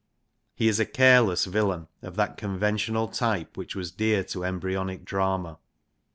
[0.55, 5.59] He is a careless villain of that conventional type which was dear to embryonic drama.